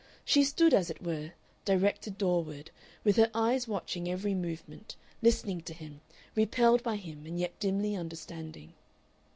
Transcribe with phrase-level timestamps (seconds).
[0.25, 2.71] She stood, as it were, directed doorward,
[3.03, 6.01] with her eyes watching every movement, listening to him,
[6.33, 8.73] repelled by him and yet dimly understanding.